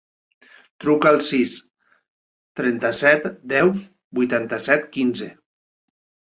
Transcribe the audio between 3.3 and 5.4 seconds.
deu, vuitanta-set, quinze.